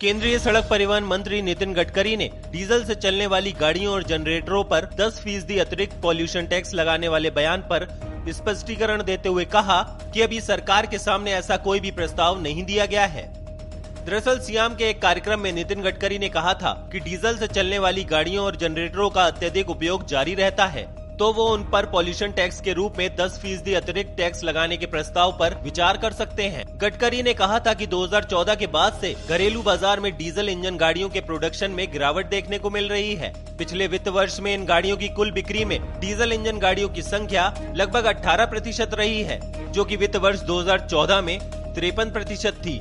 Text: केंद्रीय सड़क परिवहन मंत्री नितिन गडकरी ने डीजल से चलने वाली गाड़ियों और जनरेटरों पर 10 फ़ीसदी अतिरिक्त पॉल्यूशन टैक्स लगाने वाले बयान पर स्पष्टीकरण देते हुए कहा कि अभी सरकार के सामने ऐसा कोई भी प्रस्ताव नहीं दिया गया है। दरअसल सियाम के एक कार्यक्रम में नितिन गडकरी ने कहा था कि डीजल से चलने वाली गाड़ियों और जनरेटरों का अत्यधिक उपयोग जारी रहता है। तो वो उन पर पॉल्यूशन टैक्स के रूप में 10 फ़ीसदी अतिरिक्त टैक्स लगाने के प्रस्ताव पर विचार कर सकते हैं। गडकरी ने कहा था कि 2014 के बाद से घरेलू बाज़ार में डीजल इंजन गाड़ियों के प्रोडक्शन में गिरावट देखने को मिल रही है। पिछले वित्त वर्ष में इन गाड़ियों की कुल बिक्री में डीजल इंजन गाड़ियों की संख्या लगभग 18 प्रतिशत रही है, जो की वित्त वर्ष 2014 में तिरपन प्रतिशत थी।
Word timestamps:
केंद्रीय 0.00 0.38
सड़क 0.38 0.66
परिवहन 0.70 1.04
मंत्री 1.04 1.40
नितिन 1.42 1.72
गडकरी 1.74 2.16
ने 2.16 2.28
डीजल 2.52 2.84
से 2.84 2.94
चलने 2.94 3.26
वाली 3.26 3.52
गाड़ियों 3.52 3.92
और 3.94 4.02
जनरेटरों 4.02 4.62
पर 4.64 4.88
10 4.96 5.18
फ़ीसदी 5.18 5.58
अतिरिक्त 5.58 5.94
पॉल्यूशन 6.02 6.46
टैक्स 6.46 6.74
लगाने 6.74 7.08
वाले 7.08 7.30
बयान 7.30 7.60
पर 7.60 7.86
स्पष्टीकरण 8.32 9.02
देते 9.02 9.28
हुए 9.28 9.44
कहा 9.44 9.80
कि 10.14 10.22
अभी 10.22 10.40
सरकार 10.40 10.86
के 10.86 10.98
सामने 10.98 11.32
ऐसा 11.32 11.56
कोई 11.56 11.80
भी 11.80 11.90
प्रस्ताव 11.90 12.40
नहीं 12.42 12.64
दिया 12.64 12.86
गया 12.86 13.06
है। 13.06 13.22
दरअसल 14.06 14.38
सियाम 14.38 14.74
के 14.74 14.88
एक 14.90 15.00
कार्यक्रम 15.02 15.40
में 15.40 15.52
नितिन 15.52 15.82
गडकरी 15.82 16.18
ने 16.18 16.28
कहा 16.28 16.54
था 16.54 16.72
कि 16.92 17.00
डीजल 17.00 17.36
से 17.36 17.46
चलने 17.46 17.78
वाली 17.78 18.04
गाड़ियों 18.04 18.44
और 18.44 18.56
जनरेटरों 18.56 19.10
का 19.10 19.24
अत्यधिक 19.24 19.70
उपयोग 19.70 20.06
जारी 20.06 20.34
रहता 20.34 20.66
है। 20.66 20.86
तो 21.18 21.32
वो 21.32 21.44
उन 21.46 21.62
पर 21.64 21.86
पॉल्यूशन 21.86 22.32
टैक्स 22.32 22.60
के 22.60 22.72
रूप 22.72 22.96
में 22.98 23.08
10 23.16 23.38
फ़ीसदी 23.40 23.74
अतिरिक्त 23.74 24.16
टैक्स 24.16 24.42
लगाने 24.44 24.76
के 24.76 24.86
प्रस्ताव 24.86 25.32
पर 25.32 25.54
विचार 25.64 25.96
कर 25.96 26.12
सकते 26.12 26.42
हैं। 26.44 26.64
गडकरी 26.78 27.22
ने 27.22 27.34
कहा 27.34 27.58
था 27.58 27.74
कि 27.74 27.86
2014 27.86 28.56
के 28.56 28.66
बाद 28.68 28.98
से 29.00 29.14
घरेलू 29.28 29.62
बाज़ार 29.62 30.00
में 30.00 30.10
डीजल 30.16 30.48
इंजन 30.48 30.76
गाड़ियों 30.76 31.08
के 31.08 31.20
प्रोडक्शन 31.20 31.70
में 31.70 31.86
गिरावट 31.92 32.30
देखने 32.30 32.58
को 32.58 32.70
मिल 32.70 32.88
रही 32.88 33.14
है। 33.14 33.32
पिछले 33.58 33.86
वित्त 33.86 34.08
वर्ष 34.08 34.40
में 34.40 34.52
इन 34.54 34.64
गाड़ियों 34.64 34.96
की 34.96 35.08
कुल 35.10 35.30
बिक्री 35.32 35.64
में 35.64 35.78
डीजल 36.00 36.32
इंजन 36.32 36.58
गाड़ियों 36.58 36.88
की 36.88 37.02
संख्या 37.02 37.52
लगभग 37.76 38.06
18 38.06 38.50
प्रतिशत 38.50 38.94
रही 38.94 39.22
है, 39.22 39.40
जो 39.72 39.84
की 39.84 39.96
वित्त 39.96 40.16
वर्ष 40.16 40.40
2014 40.42 41.20
में 41.20 41.38
तिरपन 41.74 42.10
प्रतिशत 42.10 42.60
थी। 42.60 42.78